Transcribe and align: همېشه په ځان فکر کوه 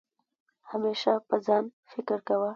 همېشه 0.69 1.13
په 1.27 1.35
ځان 1.45 1.63
فکر 1.91 2.17
کوه 2.27 2.49